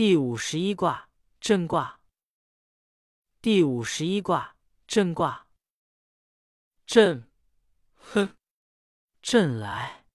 [0.00, 2.00] 第五十一卦震卦。
[3.42, 5.46] 第五十一卦震卦。
[6.86, 7.30] 震，
[7.96, 8.34] 哼，
[9.20, 10.06] 震来，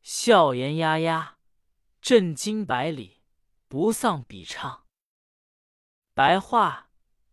[0.00, 1.38] 笑颜压压，
[2.00, 3.20] 震惊百里，
[3.66, 4.86] 不丧比畅。
[6.14, 6.92] 白话：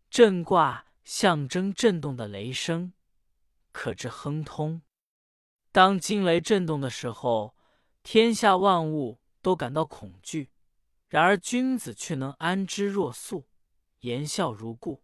[0.10, 2.94] 震卦象征震动的雷声，
[3.72, 4.82] 可知亨通。
[5.72, 7.56] 当惊雷震动的时候，
[8.02, 10.50] 天下万物都感到恐惧。
[11.10, 13.48] 然而君子却能安之若素，
[14.00, 15.04] 言笑如故。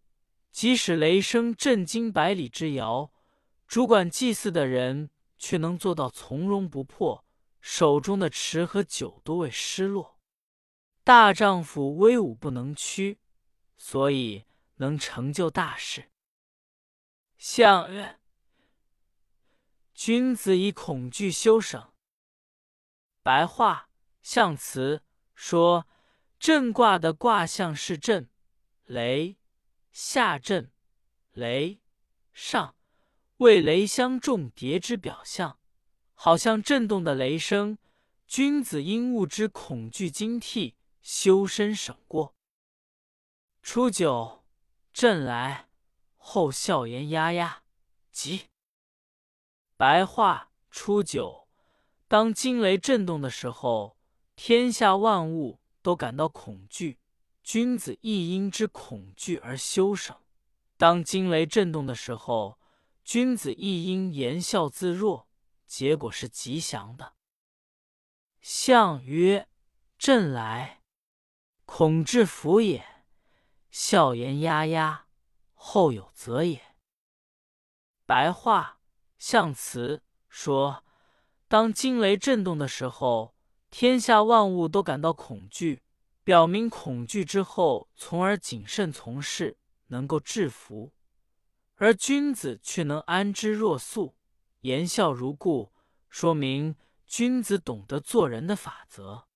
[0.50, 3.10] 即使雷声震惊百里之遥，
[3.66, 7.24] 主管祭祀的人却能做到从容不迫，
[7.60, 10.20] 手中的池和酒都未失落。
[11.02, 13.18] 大丈夫威武不能屈，
[13.78, 14.44] 所以
[14.76, 16.10] 能成就大事。
[17.38, 18.20] 象曰：
[19.94, 21.92] 君子以恐惧修省。
[23.22, 23.88] 白话
[24.22, 25.02] 象辞
[25.34, 25.86] 说。
[26.44, 28.28] 震卦的卦象是震、
[28.84, 29.38] 雷、
[29.92, 30.70] 下震、
[31.32, 31.80] 雷、
[32.34, 32.76] 上，
[33.38, 35.58] 为雷相重叠之表象，
[36.12, 37.78] 好像震动的雷声。
[38.26, 42.34] 君子因物之恐惧惊惕，修身省过。
[43.62, 44.44] 初九，
[44.92, 45.70] 震来，
[46.18, 47.62] 后笑颜压压，
[48.12, 48.48] 吉。
[49.78, 51.48] 白话：初九，
[52.06, 53.96] 当惊雷震动的时候，
[54.36, 55.58] 天下万物。
[55.84, 56.98] 都感到恐惧，
[57.42, 60.16] 君子亦因之恐惧而修省。
[60.78, 62.58] 当惊雷震动的时候，
[63.04, 65.28] 君子亦应言笑自若，
[65.66, 67.12] 结果是吉祥的。
[68.40, 69.46] 象曰：
[69.98, 70.80] 震来，
[71.66, 72.80] 恐至福也；
[73.70, 75.04] 笑言压压，
[75.52, 76.62] 后有则也。
[78.06, 78.80] 白话
[79.18, 80.82] 象辞说：
[81.46, 83.33] 当惊雷震动的时候。
[83.76, 85.82] 天下万物都感到恐惧，
[86.22, 89.58] 表明恐惧之后，从而谨慎从事，
[89.88, 90.92] 能够制服；
[91.74, 94.14] 而君子却能安之若素，
[94.60, 95.72] 言笑如故，
[96.08, 99.26] 说明君子懂得做人的法则。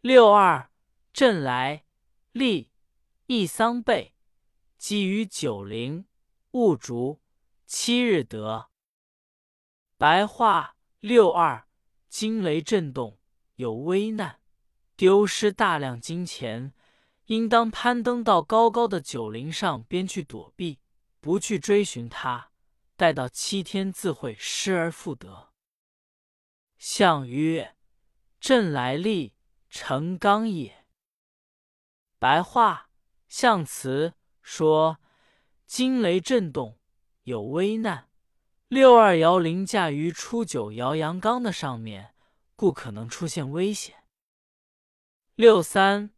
[0.00, 0.70] 六二
[1.12, 1.84] 震来，
[2.32, 2.70] 立
[3.26, 4.14] 一桑贝，
[4.78, 6.06] 积于九陵，
[6.52, 7.20] 物竹，
[7.66, 8.70] 七日得。
[9.98, 11.66] 白话六二。
[12.10, 13.20] 惊雷震动，
[13.54, 14.40] 有危难，
[14.96, 16.74] 丢失大量金钱，
[17.26, 20.80] 应当攀登到高高的九陵上边去躲避，
[21.20, 22.50] 不去追寻他，
[22.96, 25.52] 待到七天自会失而复得。
[26.76, 27.76] 象曰：
[28.40, 29.34] 震来历，
[29.68, 30.84] 成刚也。
[32.18, 32.90] 白话
[33.28, 34.98] 象辞说：
[35.64, 36.80] 惊雷震动，
[37.22, 38.09] 有危难。
[38.70, 42.14] 六二爻凌驾于初九爻阳刚的上面，
[42.54, 44.04] 故可能出现危险。
[45.34, 46.14] 六三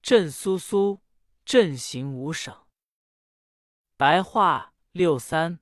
[0.00, 1.02] 震苏苏，
[1.44, 2.66] 震行无省。
[3.98, 5.60] 白话：六三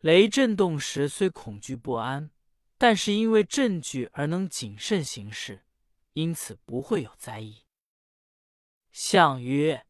[0.00, 2.32] 雷震动时虽恐惧不安，
[2.76, 5.64] 但是因为震惧而能谨慎行事，
[6.14, 7.62] 因此不会有灾异。
[8.90, 9.86] 象曰：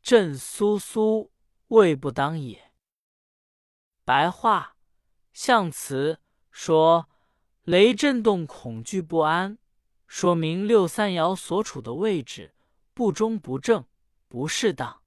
[0.00, 1.32] 震苏苏，
[1.66, 2.72] 未不当也。
[4.04, 4.75] 白话。
[5.36, 6.18] 象辞
[6.50, 7.10] 说
[7.64, 9.58] ：“雷震动，恐惧不安，
[10.06, 12.54] 说明六三爻所处的位置
[12.94, 13.84] 不中不正，
[14.28, 15.02] 不适当。”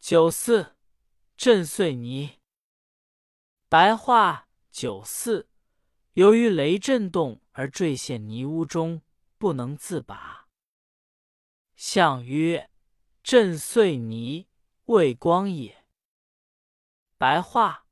[0.00, 0.76] 九四
[1.36, 2.40] 震碎泥。
[3.68, 5.50] 白话：九四
[6.14, 9.02] 由于雷震动而坠陷泥污中，
[9.36, 10.48] 不能自拔。
[11.76, 12.70] 象曰
[13.22, 14.48] ：“震碎泥，
[14.86, 15.84] 未光也。”
[17.18, 17.83] 白话。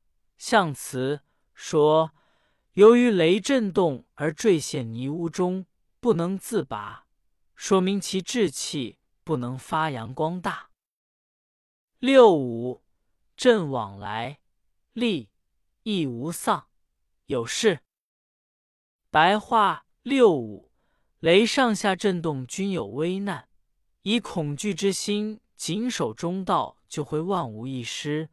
[0.45, 1.21] 象辞
[1.53, 2.11] 说
[2.75, 5.65] ：“由于雷震动而坠陷泥污中，
[6.01, 7.07] 不能自拔，
[7.55, 10.69] 说明其志气不能发扬光大。”
[11.97, 12.83] 六五
[13.37, 14.41] 震往来，
[14.91, 15.29] 利
[15.83, 16.67] 亦无丧，
[17.27, 17.79] 有事。
[19.09, 20.69] 白话：六五
[21.19, 23.47] 雷上下震动均有危难，
[24.01, 28.29] 以恐惧之心谨守中道，就会万无一失。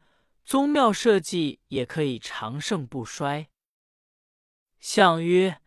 [0.51, 3.49] 宗庙社稷也可以长盛不衰。
[4.81, 5.61] 象曰：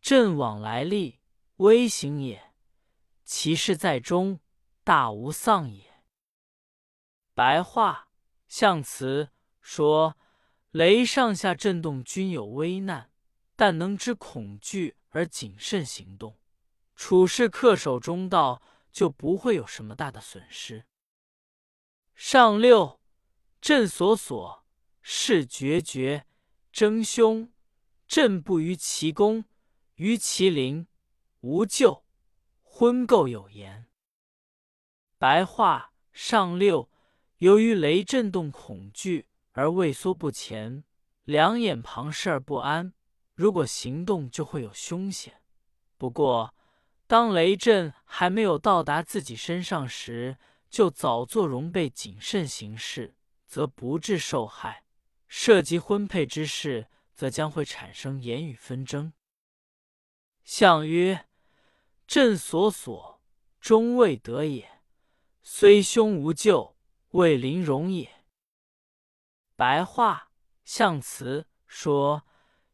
[0.00, 1.20] 震往来利，
[1.56, 2.38] 危行也；
[3.22, 4.40] 其事在中，
[4.82, 6.02] 大无丧也。
[7.34, 8.08] 白话
[8.48, 9.28] 象辞
[9.60, 10.16] 说：
[10.70, 13.10] 雷上下震动均有危难，
[13.54, 16.38] 但能知恐惧而谨慎行动，
[16.96, 20.86] 处事恪守中道，就不会有什么大的损失。
[22.14, 22.93] 上六。
[23.64, 24.62] 震所所，
[25.00, 26.26] 事决绝，
[26.70, 27.50] 争凶，
[28.06, 29.46] 震不于其功，
[29.94, 30.86] 于其邻，
[31.40, 32.04] 无咎，
[32.62, 33.86] 婚垢有言。
[35.16, 36.90] 白话上六，
[37.38, 40.84] 由于雷震动恐惧而畏缩不前，
[41.24, 42.92] 两眼旁视而不安。
[43.34, 45.40] 如果行动，就会有凶险。
[45.96, 46.54] 不过，
[47.06, 50.36] 当雷震还没有到达自己身上时，
[50.68, 53.14] 就早做容备，谨慎行事，
[53.46, 54.84] 则不致受害。
[55.26, 59.12] 涉及婚配之事，则将会产生言语纷争。
[60.44, 61.26] 相曰：
[62.06, 63.22] 朕所所
[63.60, 64.82] 终未得也，
[65.42, 66.76] 虽凶无咎，
[67.10, 68.24] 未临容也。
[69.56, 70.30] 白话
[70.64, 72.24] 象辞说。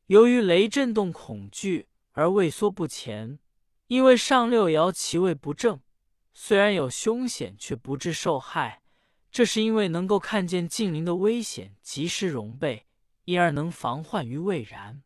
[0.07, 3.39] 由于雷震动恐惧而畏缩不前，
[3.87, 5.81] 因为上六爻其位不正，
[6.35, 8.80] 虽然有凶险，却不致受害。
[9.31, 12.87] 这是因为能够看见近邻的危险，及时容备，
[13.25, 15.03] 因而能防患于未然。